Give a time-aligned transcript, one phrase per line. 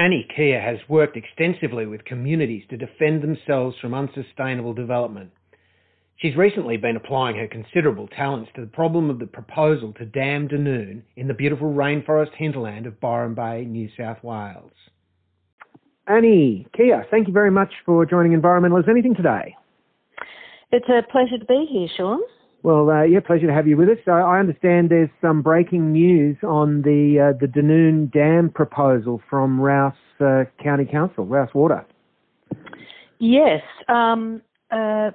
[0.00, 5.30] Annie Kia has worked extensively with communities to defend themselves from unsustainable development.
[6.16, 10.48] She's recently been applying her considerable talents to the problem of the proposal to dam
[10.48, 14.72] Dunoon in the beautiful rainforest hinterland of Byron Bay, New South Wales.
[16.06, 19.54] Annie Kia, thank you very much for joining Environmental as Anything today.
[20.72, 22.20] It's a pleasure to be here, Sean.
[22.62, 23.96] Well, uh, yeah, pleasure to have you with us.
[24.04, 29.58] So I understand there's some breaking news on the uh, the Dunoon Dam proposal from
[29.58, 31.86] Rous uh, County Council, Rous Water.
[33.18, 35.10] Yes, um, uh,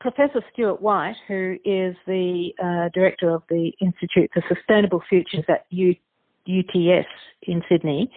[0.00, 5.66] Professor Stuart White, who is the uh, director of the Institute for Sustainable Futures at
[5.70, 5.96] U-
[6.46, 7.08] UTS
[7.42, 8.10] in Sydney,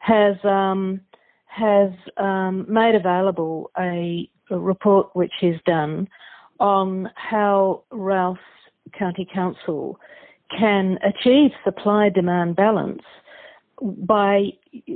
[0.00, 1.00] has um,
[1.46, 6.08] has um, made available a, a report which he's done
[6.62, 8.38] on how Rous
[8.96, 9.98] County Council
[10.58, 13.02] can achieve supply demand balance
[13.82, 14.52] by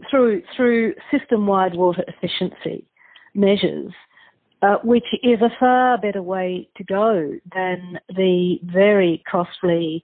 [0.09, 2.87] through through system wide water efficiency
[3.35, 3.93] measures,
[4.63, 10.03] uh, which is a far better way to go than the very costly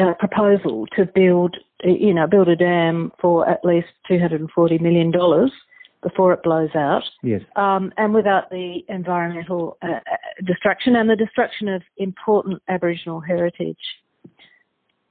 [0.00, 4.50] uh, proposal to build you know build a dam for at least two hundred and
[4.50, 5.52] forty million dollars
[6.02, 7.02] before it blows out.
[7.22, 7.42] Yes.
[7.56, 10.16] Um, and without the environmental uh, uh,
[10.46, 13.76] destruction and the destruction of important Aboriginal heritage.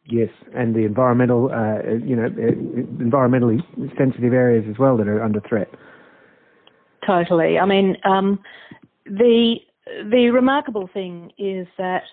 [0.05, 3.59] Yes, and the environmental, uh, you know, uh, environmentally
[3.95, 5.69] sensitive areas as well that are under threat.
[7.05, 7.59] Totally.
[7.59, 8.39] I mean, um,
[9.05, 9.57] the
[10.11, 12.03] the remarkable thing is that,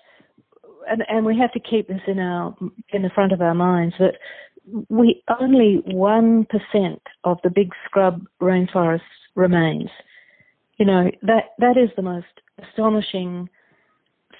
[0.89, 2.55] and, and we have to keep this in our
[2.89, 4.13] in the front of our minds that
[4.89, 9.01] we only 1% of the big scrub rainforest
[9.35, 9.89] remains.
[10.77, 12.25] You know, that, that is the most
[12.61, 13.49] astonishing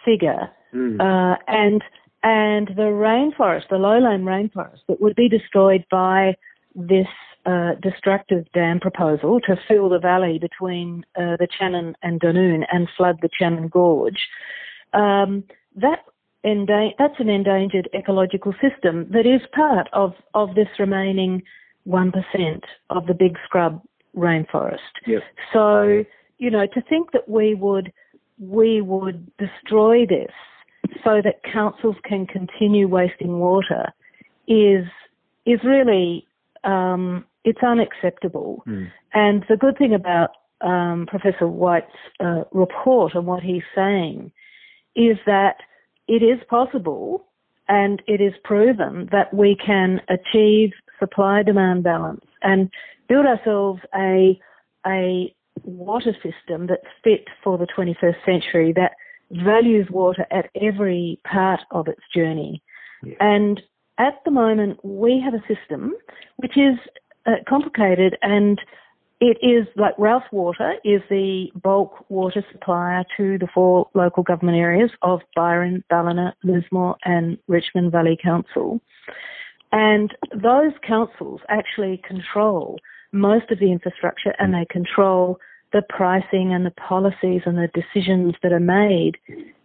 [0.03, 0.49] figure.
[0.73, 0.99] Mm.
[0.99, 1.83] Uh, and,
[2.23, 6.35] and the rainforest, the lowland rainforest that would be destroyed by
[6.75, 7.07] this
[7.45, 12.89] uh, destructive dam proposal to fill the valley between uh, the Channon and Dunoon and
[12.97, 14.27] flood the Channon Gorge,
[14.94, 15.44] um,
[15.75, 16.03] that
[16.43, 21.43] that's an endangered ecological system that is part of, of this remaining
[21.87, 22.11] 1%
[22.89, 23.81] of the big scrub
[24.15, 24.77] rainforest.
[25.05, 25.21] Yep.
[25.53, 26.03] So,
[26.37, 27.91] you know, to think that we would,
[28.39, 30.31] we would destroy this
[31.03, 33.91] so that councils can continue wasting water
[34.47, 34.85] is,
[35.45, 36.25] is really,
[36.63, 38.63] um, it's unacceptable.
[38.67, 38.91] Mm.
[39.13, 40.31] And the good thing about
[40.61, 41.87] um, Professor White's
[42.19, 44.31] uh, report and what he's saying
[44.95, 45.57] is that
[46.07, 47.25] it is possible
[47.68, 52.69] and it is proven that we can achieve supply demand balance and
[53.07, 54.40] build ourselves a,
[54.85, 58.94] a water system that's fit for the 21st century that
[59.31, 62.62] values water at every part of its journey.
[63.03, 63.16] Yeah.
[63.19, 63.62] And
[63.97, 65.94] at the moment, we have a system
[66.38, 66.78] which is
[67.25, 68.59] uh, complicated and
[69.19, 74.57] it is like Rous Water is the bulk water supplier to the four local government
[74.57, 78.79] areas of Byron, Ballina, Lismore and Richmond Valley Council.
[79.72, 82.79] And those councils actually control
[83.11, 85.39] most of the infrastructure and they control
[85.73, 89.17] the pricing and the policies and the decisions that are made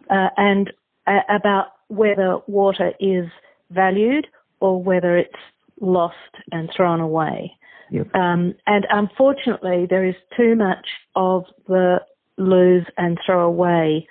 [0.09, 0.73] uh, and
[1.07, 3.25] uh, about whether water is
[3.69, 4.27] valued
[4.59, 5.31] or whether it's
[5.79, 6.15] lost
[6.51, 7.55] and thrown away.
[7.93, 8.15] Yep.
[8.15, 11.97] Um, and unfortunately, there is too much of the
[12.39, 14.07] lose and throw away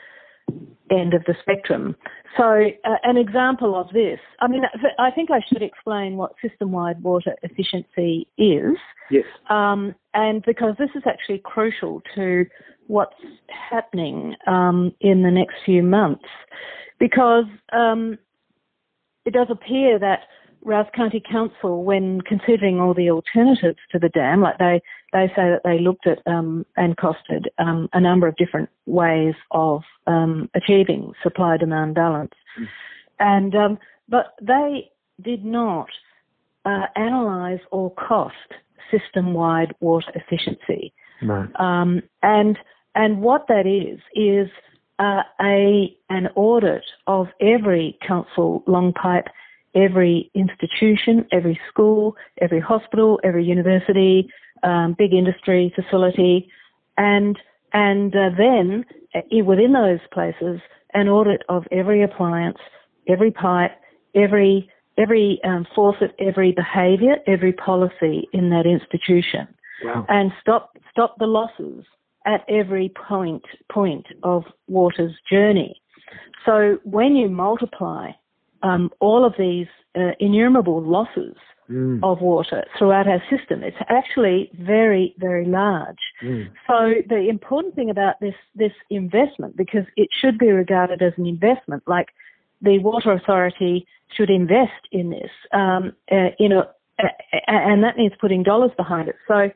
[0.89, 1.97] end of the spectrum.
[2.37, 2.45] So,
[2.85, 4.63] uh, an example of this, I mean,
[5.01, 8.77] I think I should explain what system wide water efficiency is.
[9.11, 9.25] Yes.
[9.51, 12.45] Um, and because this is actually crucial to
[12.87, 13.17] what's
[13.71, 16.25] happening um, in the next few months,
[17.01, 18.17] because um,
[19.25, 20.21] it does appear that
[20.65, 24.81] Rous County Council, when considering all the alternatives to the dam, like they,
[25.13, 29.35] they say that they looked at um, and costed um, a number of different ways
[29.51, 32.69] of um, achieving supply demand balance, mm.
[33.19, 33.79] and um,
[34.09, 35.89] but they did not
[36.65, 38.35] uh, analyse or cost
[38.91, 40.93] system wide water efficiency,
[41.23, 41.49] no.
[41.57, 42.59] Um, and
[42.95, 44.49] and what that is is
[44.99, 49.27] uh, a an audit of every council long pipe
[49.75, 54.29] every institution, every school, every hospital, every university,
[54.63, 56.49] um, big industry facility,
[56.97, 57.39] and
[57.73, 58.85] and uh, then
[59.15, 60.61] uh, within those places,
[60.95, 62.59] an audit of every appliance,
[63.09, 63.73] every pipe,
[64.15, 69.49] every every um, faucet, every behaviour, every policy in that institution,
[69.85, 70.05] wow.
[70.09, 71.85] and stop stop the losses
[72.27, 75.81] at every point point of water's journey.
[76.45, 78.11] So when you multiply
[78.63, 79.67] um, all of these
[79.97, 81.37] uh, innumerable losses
[81.71, 82.01] mm.
[82.03, 85.99] of water throughout our system, it's actually very, very large.
[86.23, 86.51] Mm.
[86.67, 91.27] So the important thing about this this investment, because it should be regarded as an
[91.27, 92.09] investment, like
[92.61, 93.87] the water authority
[94.17, 96.65] should invest in this, um, uh, you know,
[97.03, 97.09] uh,
[97.47, 99.17] and that means putting dollars behind it.
[99.27, 99.51] So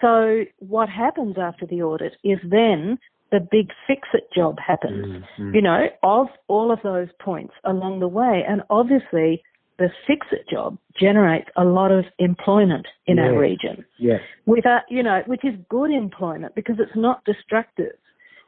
[0.00, 2.98] so what happens after the audit is then
[3.32, 5.54] the big fix it job happens, mm-hmm.
[5.54, 8.44] you know, of all of those points along the way.
[8.46, 9.42] And obviously,
[9.78, 13.24] the fix it job generates a lot of employment in yes.
[13.24, 13.84] our region.
[13.98, 14.20] Yes.
[14.46, 17.96] Without, you know, which is good employment because it's not destructive.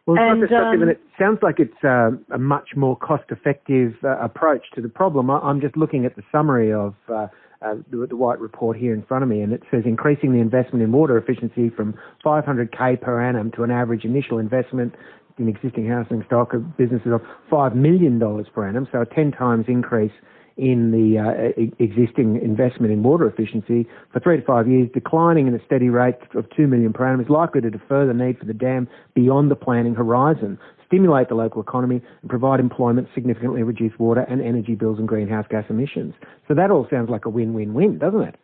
[0.06, 2.94] Well, it's and, not destructive, um, and it sounds like it's uh, a much more
[2.96, 5.30] cost-effective uh, approach to the problem.
[5.30, 7.28] I, am just looking at the summary of uh,
[7.64, 10.38] uh, the, the, White Report here in front of me, and it says increasing the
[10.38, 11.94] investment in water efficiency from
[12.24, 14.94] 500k per annum to an average initial investment
[15.38, 18.20] in existing housing stock of businesses of $5 million
[18.54, 20.12] per annum, so a 10 times increase
[20.56, 25.54] in the uh, existing investment in water efficiency for three to five years, declining at
[25.54, 28.44] a steady rate of 2 million per annum, is likely to defer the need for
[28.44, 33.92] the dam beyond the planning horizon stimulate the local economy and provide employment, significantly reduce
[33.98, 36.14] water and energy bills and greenhouse gas emissions.
[36.46, 38.36] So that all sounds like a win-win-win, doesn't it?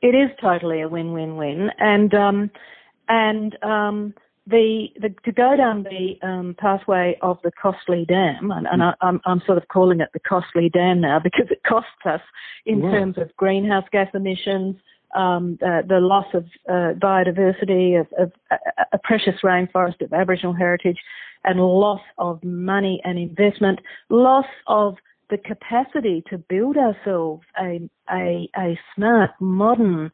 [0.00, 2.50] It is totally a win-win-win, and um,
[3.08, 4.14] and um,
[4.48, 8.94] the, the, to go down the um, pathway of the costly dam, and, and I,
[9.02, 12.20] am I'm sort of calling it the costly dam now because it costs us
[12.64, 14.76] in terms of greenhouse gas emissions,
[15.14, 18.56] um, uh, the loss of uh, biodiversity, of, of uh,
[18.92, 20.98] a precious rainforest of Aboriginal heritage,
[21.44, 24.96] and loss of money and investment, loss of
[25.30, 27.80] the capacity to build ourselves a,
[28.10, 30.10] a, a smart, modern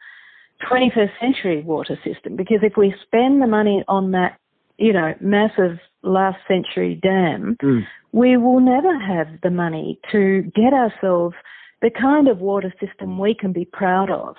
[0.63, 2.37] 21st century water system.
[2.37, 4.39] Because if we spend the money on that,
[4.79, 7.83] you know, massive last century dam, mm.
[8.13, 11.35] we will never have the money to get ourselves
[11.83, 14.37] the kind of water system we can be proud of.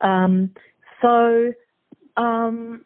[0.00, 0.50] Um,
[1.02, 1.52] so,
[2.16, 2.84] um,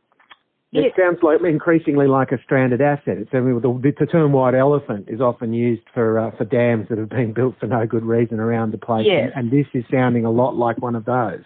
[0.73, 3.17] it, it, sounds like increasingly like a stranded asset.
[3.19, 6.89] It's, I mean, the, the, term white elephant is often used for uh, for dams
[6.91, 9.31] that have been built for no good reason around the place, yes.
[9.35, 11.43] and, and this is sounding a lot like one of those.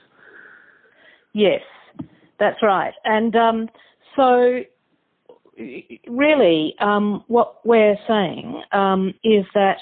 [1.32, 1.62] Yes,
[2.38, 2.94] that's right.
[3.04, 3.68] And um,
[4.16, 4.62] so,
[6.08, 9.78] really, um, what we're saying um, is that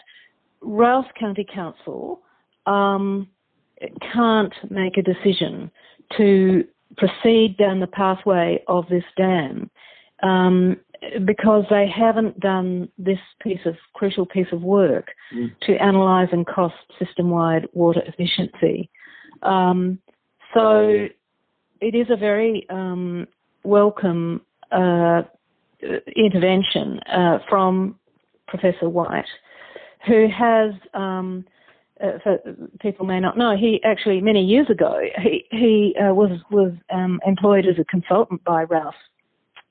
[0.60, 2.20] Rous County Council
[2.66, 3.28] um,
[4.12, 5.70] can't make a decision
[6.16, 6.64] to
[6.96, 9.70] proceed down the pathway of this dam
[10.22, 10.76] um,
[11.24, 15.50] because they haven't done this piece of crucial piece of work mm.
[15.62, 18.90] to analyse and cost system-wide water efficiency.
[19.42, 19.98] Um,
[20.52, 21.06] so
[21.80, 23.26] it is a very um,
[23.64, 25.22] welcome uh,
[26.16, 27.98] intervention uh, from
[28.46, 29.24] Professor White,
[30.06, 31.44] who has um,
[32.02, 32.38] uh, for
[32.80, 37.20] people may not know, he actually many years ago he he uh, was was um,
[37.26, 38.94] employed as a consultant by Rous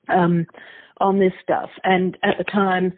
[0.08, 0.46] um,
[0.98, 2.92] on this stuff, and at the time.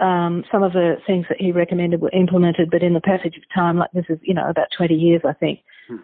[0.00, 3.44] Um, some of the things that he recommended were implemented, but in the passage of
[3.54, 5.60] time, like this is, you know, about 20 years, I think.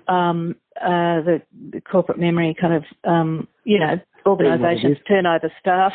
[0.08, 5.92] Um, uh, the, the, corporate memory kind of, um, you know, organisations turn over staff.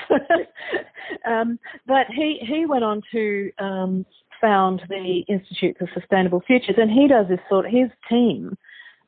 [1.27, 4.05] um, but he, he went on to um,
[4.41, 7.65] found the Institute for Sustainable Futures, and he does this sort.
[7.65, 8.57] His team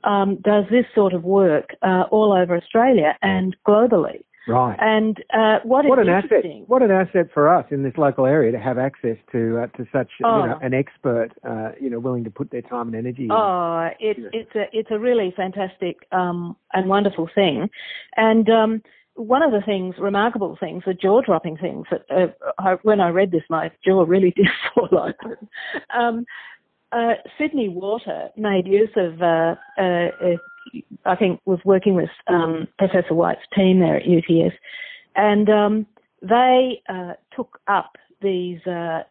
[0.03, 4.23] um, does this sort of work uh, all over Australia and globally.
[4.47, 4.77] Right.
[4.79, 6.45] And uh, what, what an asset!
[6.67, 9.85] What an asset for us in this local area to have access to uh, to
[9.91, 10.41] such oh.
[10.41, 13.27] you know, an expert, uh, you know, willing to put their time and energy.
[13.29, 17.69] Oh, it's it's a it's a really fantastic um, and wonderful thing,
[18.15, 18.81] and um,
[19.17, 22.27] one of the things, remarkable things, the jaw-dropping things that uh,
[22.59, 25.47] I, when I read this, my jaw really did fall open.
[25.93, 26.25] Um,
[26.91, 30.37] uh, Sydney Water made use of, uh, uh, uh
[31.05, 34.55] I think, was working with um, Professor White's team there at UTS,
[35.15, 35.87] and um,
[36.21, 38.59] they uh, took up these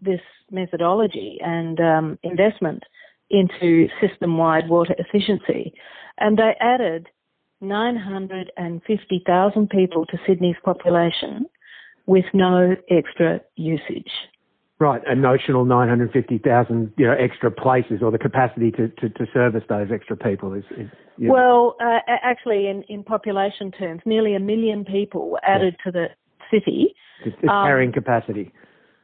[0.03, 0.21] this
[0.51, 2.83] methodology and um, investment
[3.31, 5.73] into system-wide water efficiency,
[6.19, 7.09] and they added
[7.61, 11.47] 950,000 people to Sydney's population
[12.07, 14.11] with no extra usage.
[14.79, 19.63] Right, a notional 950,000 you know, extra places or the capacity to, to, to service
[19.71, 20.65] those extra people is.
[20.77, 25.85] is Well, uh, actually, in, in population terms, nearly a million people were added yeah.
[25.85, 26.07] to the
[26.51, 26.95] city.
[27.25, 28.53] It's, it's um, carrying capacity.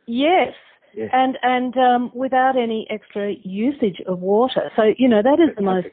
[0.07, 0.53] Yes.
[0.95, 1.09] yes.
[1.11, 4.71] And and um, without any extra usage of water.
[4.77, 5.87] So you know that is the most.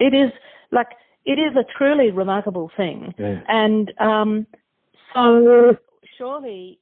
[0.00, 0.32] It is
[0.72, 0.88] like
[1.24, 3.14] it is a truly remarkable thing.
[3.18, 3.40] Yeah.
[3.48, 4.46] And um,
[5.14, 5.76] so
[6.18, 6.80] surely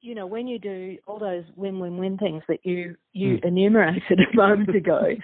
[0.00, 3.44] you know, when you do all those win-win-win things that you you mm.
[3.44, 5.14] enumerated a moment ago,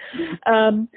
[0.45, 0.87] um,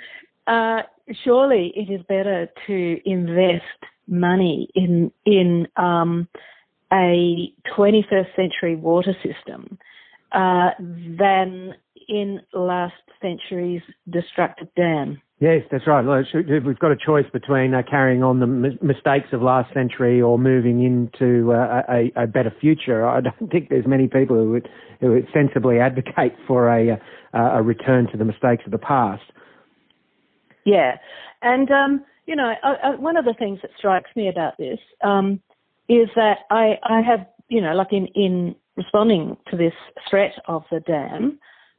[0.47, 0.83] uh,
[1.25, 3.65] surely it is better to invest
[4.07, 6.29] money in in um,
[6.93, 9.79] a 21st century water system
[10.33, 11.75] uh, than
[12.09, 15.21] in last century's destructive dam.
[15.41, 16.05] Yes, that's right.
[16.05, 20.85] We've got a choice between uh, carrying on the mistakes of last century or moving
[20.85, 23.07] into uh, a, a, better future.
[23.07, 24.69] I don't think there's many people who would,
[25.01, 27.01] who would sensibly advocate for a,
[27.33, 29.23] uh, a return to the mistakes of the past.
[30.67, 30.99] Yeah,
[31.41, 34.79] and um, you know, I, I, one of the things that strikes me about this
[35.03, 35.41] um,
[35.89, 39.73] is that I, I have, you know, like in in responding to this
[40.11, 41.39] threat of the dam.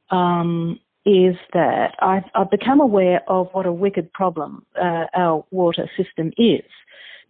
[0.10, 5.90] Um, is that I've, I've, become aware of what a wicked problem uh, our water
[5.98, 6.64] system is,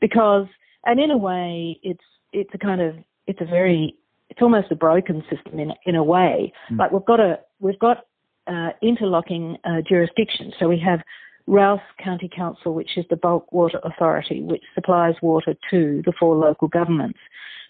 [0.01, 0.47] because
[0.85, 2.95] and in a way it's it's a kind of
[3.27, 3.95] it's a very
[4.29, 6.51] it's almost a broken system in in a way.
[6.69, 6.79] Mm.
[6.79, 8.05] Like we've got a we've got
[8.47, 10.53] uh, interlocking uh, jurisdictions.
[10.59, 10.99] So we have
[11.47, 16.35] Rous County Council, which is the bulk water authority, which supplies water to the four
[16.35, 17.19] local governments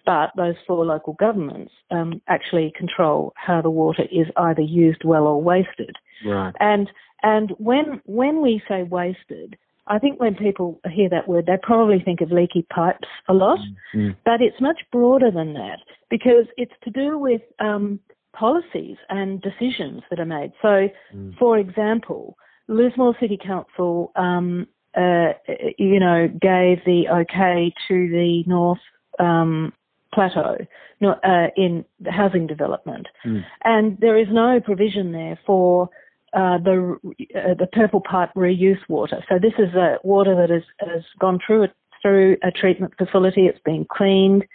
[0.06, 5.24] but those four local governments um, actually control how the water is either used well
[5.24, 5.96] or wasted.
[6.26, 6.54] Right.
[6.60, 6.90] And
[7.24, 12.00] and when when we say wasted, I think when people hear that word, they probably
[12.00, 13.60] think of leaky pipes a lot,
[13.94, 14.12] mm-hmm.
[14.24, 15.80] but it's much broader than that
[16.10, 18.00] because it's to do with um,
[18.34, 20.52] policies and decisions that are made.
[20.62, 21.38] So, mm.
[21.38, 25.34] for example, Lismore City Council, um, uh,
[25.78, 28.80] you know, gave the okay to the North
[29.20, 29.74] um,
[30.14, 30.58] plateau
[31.04, 33.44] uh, in the housing development, mm.
[33.64, 35.90] and there is no provision there for
[36.34, 36.98] uh, the
[37.36, 39.24] uh, the purple pipe reuse water.
[39.30, 41.68] So this is a water that has, has gone through a,
[42.02, 43.48] through a treatment facility.
[43.48, 44.46] It's been cleaned,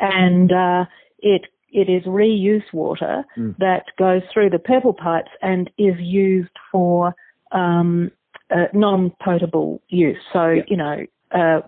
[0.00, 0.84] and uh,
[1.18, 1.42] it
[1.72, 3.56] it is reuse water mm.
[3.58, 7.14] that goes through the purple pipes and is used for
[7.52, 8.10] um,
[8.50, 10.18] uh, non-potable use.
[10.32, 10.62] So yeah.
[10.68, 11.60] you know, uh,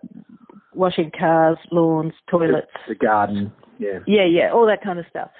[0.74, 2.66] washing cars, lawns, toilets.
[2.86, 3.98] The, the garden, yeah.
[4.06, 5.30] Yeah, yeah, all that kind of stuff.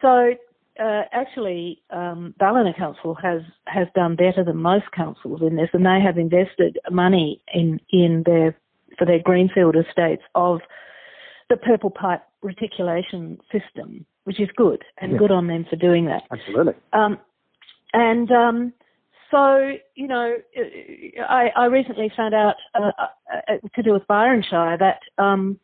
[0.00, 0.34] So
[0.80, 5.84] uh, actually, um, Ballina Council has has done better than most councils in this, and
[5.84, 8.56] they have invested money in in their
[8.98, 10.60] for their greenfield estates of
[11.50, 15.18] the purple pipe reticulation system, which is good and yeah.
[15.18, 16.22] good on them for doing that.
[16.30, 16.74] Absolutely.
[16.92, 17.18] Um,
[17.92, 18.72] and um,
[19.30, 20.36] so, you know,
[21.28, 25.58] I, I recently found out uh, uh, to do with Byron Shire that um,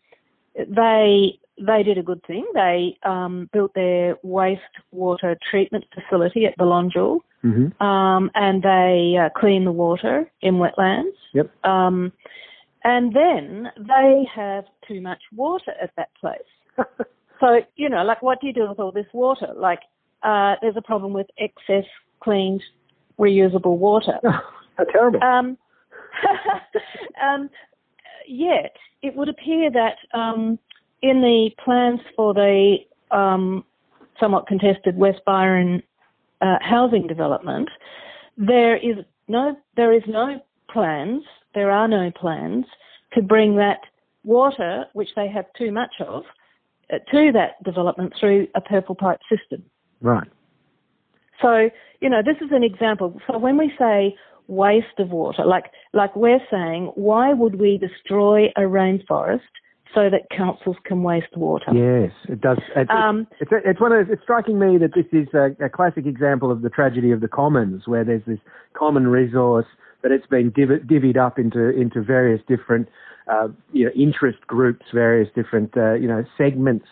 [0.55, 2.45] they they did a good thing.
[2.55, 7.83] They um, built their wastewater treatment facility at Belongil, mm-hmm.
[7.83, 11.15] um, and they uh, clean the water in wetlands.
[11.33, 11.65] Yep.
[11.65, 12.13] Um,
[12.83, 16.41] and then they have too much water at that place.
[17.41, 19.49] so, you know, like what do you do with all this water?
[19.57, 19.81] Like,
[20.23, 21.85] uh, there's a problem with excess
[22.21, 22.63] cleaned
[23.19, 24.19] reusable water.
[24.77, 25.23] how terrible.
[25.23, 25.59] Um,
[27.23, 27.51] um,
[28.27, 30.59] yet, it would appear that um,
[31.03, 32.77] in the plans for the
[33.11, 33.65] um,
[34.19, 35.83] somewhat contested West Byron
[36.41, 37.69] uh, housing development,
[38.37, 38.97] there is
[39.29, 40.41] no there is no
[40.71, 41.23] plans.
[41.55, 42.65] There are no plans
[43.13, 43.79] to bring that
[44.25, 46.25] water, which they have too much of,
[46.93, 49.63] uh, to that development through a purple pipe system.
[50.01, 50.29] Right.
[51.41, 53.21] So, you know, this is an example.
[53.27, 58.47] So when we say waste of water, like, like we're saying, why would we destroy
[58.57, 59.41] a rainforest
[59.95, 61.73] so that councils can waste water?
[61.73, 62.59] Yes, it does.
[62.77, 66.07] It, um, it's, it's, one of, it's striking me that this is a, a, classic
[66.07, 68.41] example of the tragedy of the commons, where there's this
[68.75, 69.67] common resource
[70.03, 72.89] that it's been div- divvied up into, into various different,
[73.31, 76.87] uh, you know, interest groups, various different, uh, you know, segments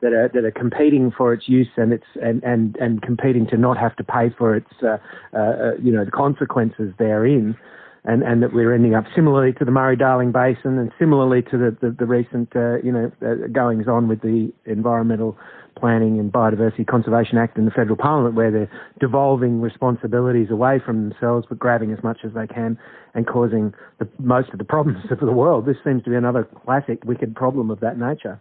[0.00, 3.56] that are that are competing for its use and its and and and competing to
[3.56, 4.96] not have to pay for its uh,
[5.34, 7.56] uh, uh, you know the consequences therein.
[8.04, 11.76] And, and that we're ending up similarly to the Murray-Darling Basin and similarly to the,
[11.82, 15.36] the, the recent, uh, you know, uh, goings on with the Environmental
[15.78, 21.08] Planning and Biodiversity Conservation Act in the federal parliament where they're devolving responsibilities away from
[21.08, 22.78] themselves but grabbing as much as they can
[23.14, 25.66] and causing the, most of the problems of the world.
[25.66, 28.40] This seems to be another classic wicked problem of that nature.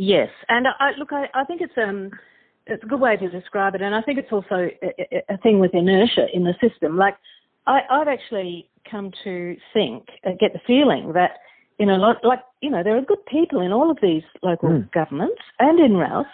[0.00, 2.10] Yes, and I, look, I, I think it's um,
[2.66, 5.58] it's a good way to describe it, and I think it's also a, a thing
[5.58, 6.96] with inertia in the system.
[6.96, 7.16] Like,
[7.66, 11.32] I, I've actually come to think, uh, get the feeling that
[11.80, 14.68] in a lot, like, you know, there are good people in all of these local
[14.68, 14.92] mm.
[14.92, 16.26] governments and in Rous.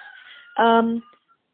[0.59, 1.03] Um,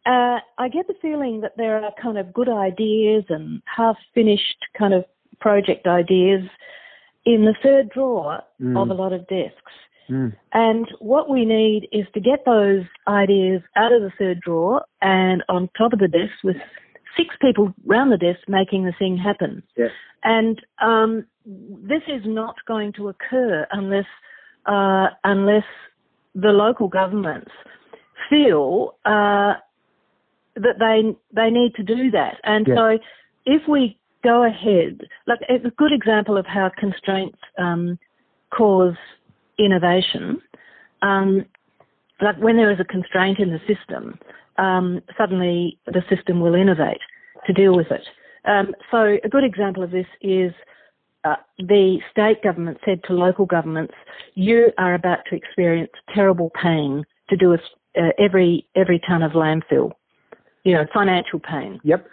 [0.05, 4.65] uh, I get the feeling that there are kind of good ideas and half finished
[4.77, 5.05] kind of
[5.41, 6.43] project ideas
[7.25, 8.81] in the third drawer mm.
[8.81, 9.73] of a lot of desks.
[10.11, 10.35] Mm.
[10.53, 15.43] And what we need is to get those ideas out of the third drawer and
[15.49, 16.57] on top of the desk with
[17.17, 19.63] six people round the desk making the thing happen.
[19.77, 19.91] Yes.
[20.23, 24.07] And um, this is not going to occur unless
[24.67, 25.65] uh, unless
[26.35, 27.51] the local governments
[28.29, 29.55] feel uh,
[30.57, 32.37] that they they need to do that.
[32.45, 32.77] And yes.
[32.77, 32.99] so,
[33.47, 37.99] if we go ahead, like it's a good example of how constraints um,
[38.51, 38.97] cause
[39.65, 40.41] innovation.
[41.03, 41.47] Um,
[42.21, 44.19] like when there is a constraint in the system,
[44.59, 47.01] um, suddenly the system will innovate
[47.47, 48.07] to deal with it.
[48.45, 50.53] Um, so a good example of this is
[51.25, 53.95] uh, the state government said to local governments,
[54.35, 57.61] "You are about to experience terrible pain to do with
[57.97, 59.93] uh, every every ton of landfill,
[60.65, 62.07] you know, financial pain." Yep.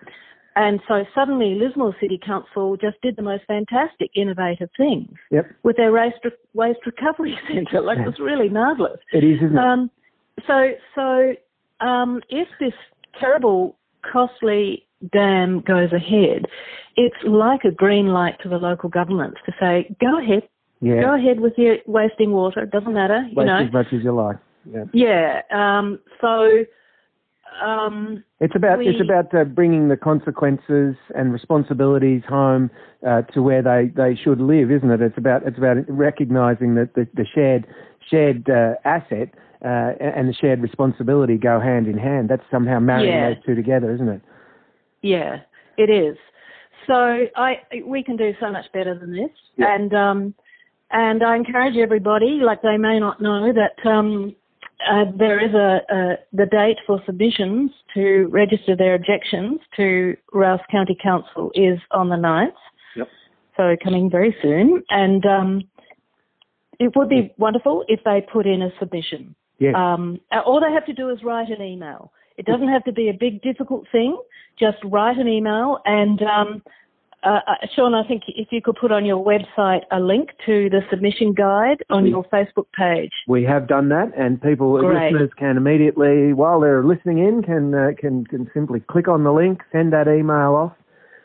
[0.58, 5.46] And so suddenly Lismore City Council just did the most fantastic, innovative things yep.
[5.62, 6.18] with their waste,
[6.56, 7.80] waste recovery centre.
[7.80, 9.00] Like it's really marvellous.
[9.14, 9.60] It is, isn't it?
[9.60, 9.92] Um,
[10.48, 11.36] so, so
[11.86, 12.74] um, if this
[13.20, 13.78] terrible,
[14.12, 16.48] costly dam goes ahead,
[16.96, 20.42] it's like a green light to the local governments to say, go ahead,
[20.82, 21.02] yeah.
[21.02, 22.62] go ahead with your wasting water.
[22.62, 23.64] It doesn't matter, you Waste know.
[23.64, 24.38] as much as you like.
[24.66, 24.86] Yeah.
[24.92, 25.42] Yeah.
[25.54, 26.66] Um, so.
[27.62, 32.70] Um, it's about we, it's about uh, bringing the consequences and responsibilities home
[33.08, 35.02] uh, to where they, they should live, isn't it?
[35.02, 37.68] It's about it's about recognizing that the, the shared
[38.10, 42.30] shared uh, asset uh, and the shared responsibility go hand in hand.
[42.30, 43.34] That's somehow marrying yeah.
[43.34, 44.22] those two together, isn't it?
[45.02, 45.38] Yeah,
[45.78, 46.18] it is.
[46.86, 49.76] So I we can do so much better than this, yeah.
[49.76, 50.34] and um,
[50.92, 54.36] and I encourage everybody, like they may not know that um,
[54.86, 60.62] uh, there is a, a, the date for submissions to register their objections to Rous
[60.72, 62.52] County Council is on the 9th.
[62.96, 63.08] Yep.
[63.56, 65.62] So coming very soon, and um,
[66.80, 69.36] it would be wonderful if they put in a submission.
[69.60, 69.74] Yes.
[69.76, 72.12] Um, all they have to do is write an email.
[72.38, 74.16] It doesn't have to be a big, difficult thing.
[74.60, 75.80] Just write an email.
[75.86, 76.62] And um,
[77.28, 80.70] uh, uh, Sean, I think if you could put on your website a link to
[80.70, 83.12] the submission guide on your Facebook page.
[83.28, 85.12] We have done that, and people, Great.
[85.12, 89.32] listeners, can immediately, while they're listening in, can uh, can can simply click on the
[89.32, 90.74] link, send that email off,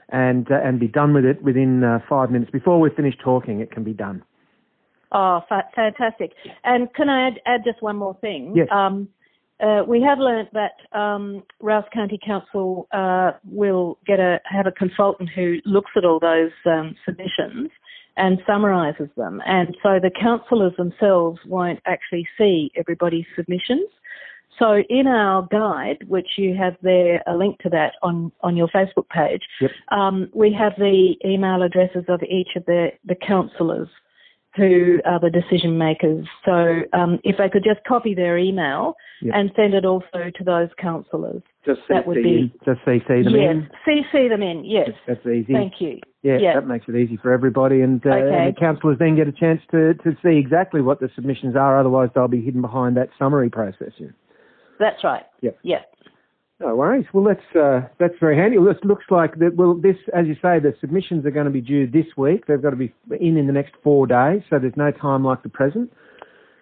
[0.09, 3.61] and uh, and be done with it within uh, five minutes before we finish talking.
[3.61, 4.23] It can be done.
[5.12, 6.33] Oh, fa- fantastic.
[6.65, 8.55] And can I add, add, just one more thing?
[8.57, 8.69] Yes.
[8.73, 9.09] Um,
[9.62, 14.72] uh, we have learnt that um, Rous County Council uh, will get a have a
[14.72, 17.70] consultant who looks at all those um, submissions
[18.16, 23.88] and summarises them, and so the councillors themselves won't actually see everybody's submissions.
[24.59, 28.68] So in our guide, which you have there, a link to that on, on your
[28.68, 29.70] Facebook page, yep.
[29.90, 33.88] um, we have the email addresses of each of the, the councillors
[34.57, 36.27] who are the decision makers.
[36.45, 39.35] So um, if they could just copy their email yep.
[39.37, 43.55] and send it also to those councillors, just that would be just CC them yes,
[43.55, 43.69] in.
[43.87, 44.65] CC them in.
[44.65, 45.53] Yes, that's easy.
[45.53, 46.01] Thank you.
[46.23, 46.55] Yeah, yep.
[46.57, 48.47] that makes it easy for everybody, and, uh, okay.
[48.47, 51.79] and the councillors then get a chance to to see exactly what the submissions are.
[51.79, 53.93] Otherwise, they'll be hidden behind that summary process.
[53.99, 54.09] Yeah.
[54.79, 55.25] That's right.
[55.41, 55.59] Yep.
[55.62, 55.95] Yep.
[56.62, 57.07] No worries.
[57.12, 58.57] Well, that's uh, that's very handy.
[58.57, 59.57] Well, it looks like that.
[59.57, 62.46] Well, this, as you say, the submissions are going to be due this week.
[62.46, 65.42] They've got to be in in the next four days, so there's no time like
[65.42, 65.92] the present.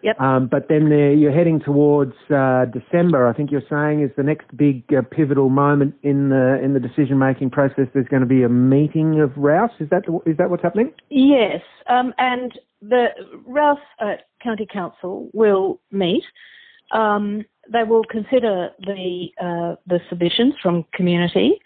[0.02, 0.18] Yep.
[0.18, 3.28] Um, but then you're heading towards uh, December.
[3.28, 6.80] I think you're saying is the next big uh, pivotal moment in the in the
[6.80, 7.84] decision making process.
[7.92, 9.70] There's going to be a meeting of Rous.
[9.80, 10.94] Is that is that what's happening?
[11.10, 11.60] Yes.
[11.90, 13.08] Um, and the
[13.46, 16.24] Rous uh, County Council will meet.
[16.92, 21.60] Um, they will consider the uh, the submissions from community,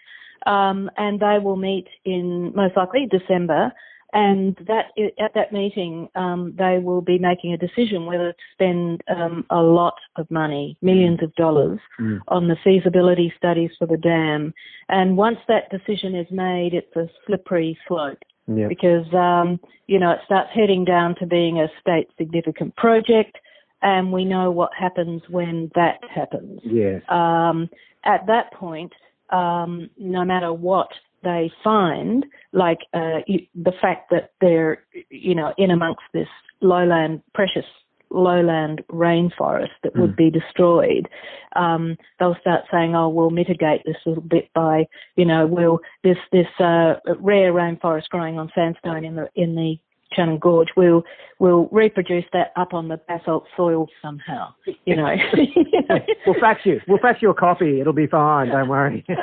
[0.45, 3.71] um, and they will meet in most likely December.
[4.13, 4.85] And that
[5.19, 9.61] at that meeting, um, they will be making a decision whether to spend um, a
[9.61, 12.19] lot of money, millions of dollars, mm.
[12.29, 14.53] on the feasibility studies for the dam.
[14.87, 18.19] And once that decision is made, it's a slippery slope.
[18.47, 18.69] Yep.
[18.69, 23.37] Because um, you know it starts heading down to being a state significant project
[23.85, 26.59] and we know what happens when that happens.
[26.63, 27.03] Yes.
[27.07, 27.69] Um,
[28.03, 28.91] at that point,
[29.29, 30.89] um, no matter what
[31.23, 36.27] they find, like uh, the fact that they're, you know, in amongst this
[36.61, 37.65] lowland, precious
[38.09, 40.15] lowland rainforest that would hmm.
[40.15, 41.07] be destroyed,
[41.55, 45.79] um, they'll start saying, "Oh, we'll mitigate this a little bit by, you know, we'll
[46.03, 49.77] this this uh, rare rainforest growing on sandstone in the in the
[50.13, 51.03] Channon Gorge, we'll
[51.39, 54.53] we'll reproduce that up on the basalt soil somehow.
[54.85, 55.15] You know.
[56.25, 56.79] we'll fax you.
[56.87, 57.81] We'll fax you a copy.
[57.81, 58.49] It'll be fine.
[58.49, 59.05] Don't worry.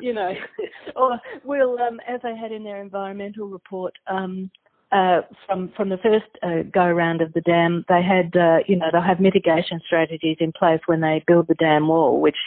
[0.00, 0.32] you know,
[0.96, 4.50] or we'll, um, as they had in their environmental report, um,
[4.92, 8.76] uh, from from the first uh, go around of the dam, they had uh, you
[8.76, 12.38] know they'll have mitigation strategies in place when they build the dam wall, which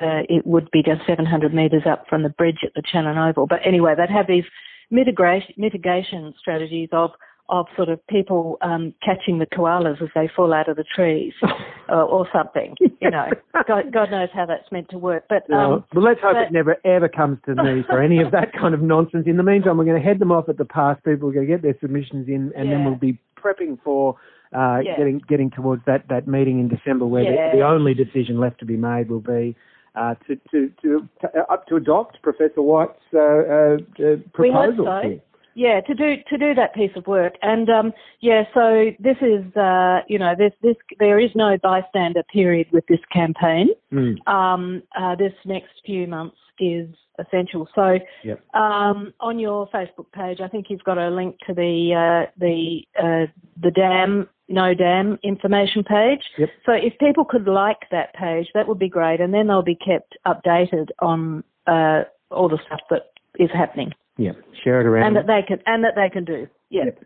[0.00, 3.46] uh, it would be just 700 metres up from the bridge at the Channon Oval.
[3.46, 4.44] But anyway, they'd have these
[4.90, 7.10] mitigation mitigation strategies of
[7.50, 11.32] of sort of people um, catching the koalas as they fall out of the trees
[11.88, 12.74] uh, or something.
[13.00, 13.28] You know,
[13.66, 15.24] God, God, knows how that's meant to work.
[15.28, 18.32] But um, well, let's hope but, it never ever comes to me for any of
[18.32, 19.24] that kind of nonsense.
[19.26, 20.98] In the meantime, we're going to head them off at the pass.
[21.04, 22.74] People are going to get their submissions in, and yeah.
[22.74, 24.16] then we'll be prepping for.
[24.50, 24.96] Uh, yeah.
[24.96, 27.50] getting getting towards that, that meeting in December where yeah.
[27.52, 29.54] the, the only decision left to be made will be
[29.98, 33.76] uh, to, to, to, to, uh, up to adopt Professor White's uh, uh,
[34.32, 34.84] proposal.
[34.86, 35.20] So.
[35.54, 39.56] Yeah, to do to do that piece of work, and um, yeah, so this is
[39.56, 43.70] uh, you know this this there is no bystander period with this campaign.
[43.92, 44.24] Mm.
[44.28, 47.68] Um, uh, this next few months is essential.
[47.74, 48.40] So yep.
[48.54, 52.82] um, on your Facebook page, I think you've got a link to the uh, the
[52.96, 53.26] uh,
[53.60, 56.20] the dam no dam information page.
[56.38, 56.48] Yep.
[56.66, 59.76] So if people could like that page, that would be great, and then they'll be
[59.76, 63.92] kept updated on uh, all the stuff that is happening.
[64.16, 64.32] Yeah,
[64.64, 65.06] share it around.
[65.06, 66.48] And that they can and that they can do.
[66.70, 66.86] Yeah.
[66.86, 67.04] Yep.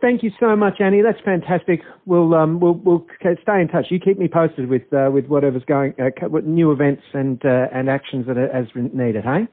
[0.00, 1.02] Thank you so much, Annie.
[1.02, 1.80] That's fantastic.
[2.06, 3.86] We'll um, we'll we'll stay in touch.
[3.90, 7.90] You keep me posted with uh, with whatever's going, uh, new events and uh, and
[7.90, 9.24] actions that are as needed.
[9.24, 9.48] Hey.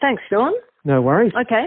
[0.00, 0.52] Thanks, Sean.
[0.84, 1.32] No worries.
[1.38, 1.66] Okay.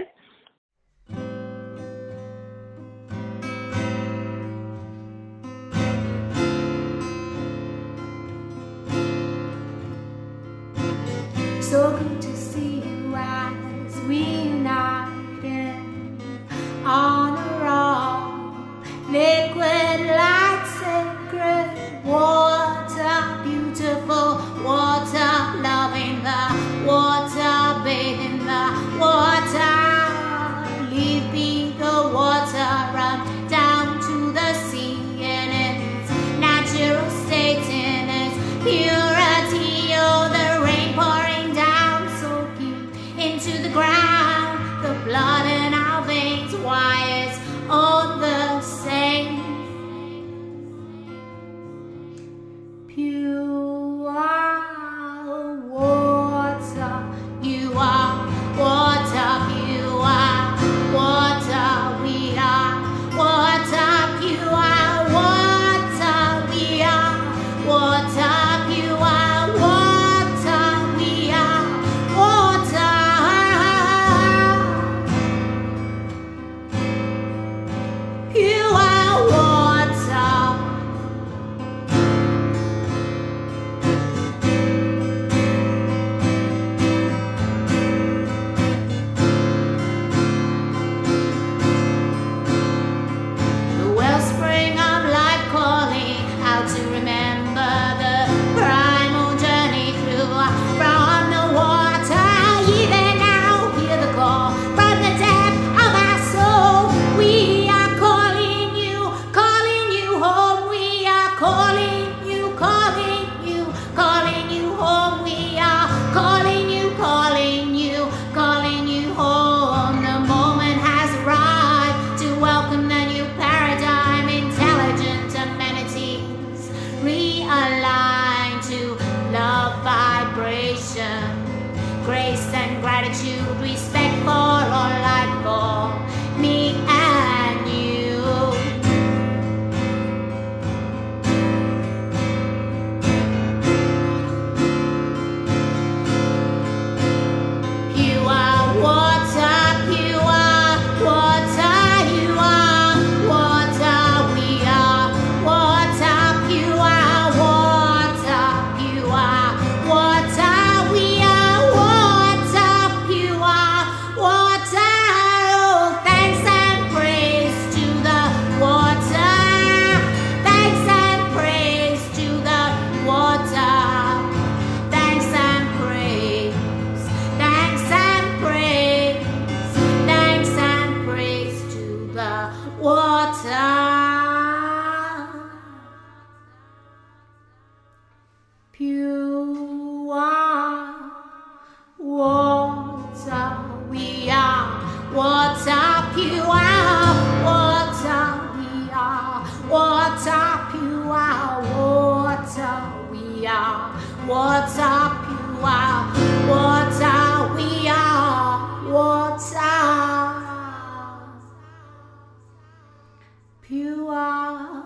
[213.70, 214.84] pure,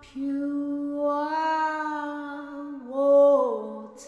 [0.00, 0.96] pure
[2.86, 4.06] water.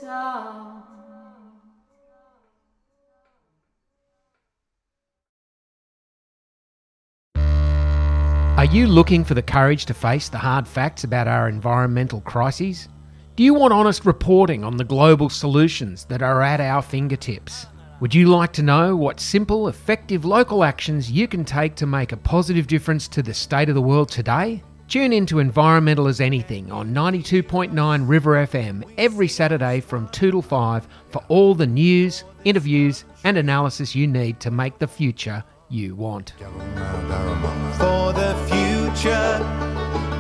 [8.56, 12.88] Are you looking for the courage to face the hard facts about our environmental crises?
[13.34, 17.66] Do you want honest reporting on the global solutions that are at our fingertips?
[18.04, 22.12] Would you like to know what simple, effective local actions you can take to make
[22.12, 24.62] a positive difference to the state of the world today?
[24.88, 30.42] Tune in to Environmental as Anything on 92.9 River FM every Saturday from 2 to
[30.42, 35.96] 5 for all the news, interviews, and analysis you need to make the future you
[35.96, 36.34] want.
[36.38, 39.40] For the future,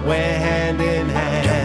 [0.06, 1.63] we're hand in hand.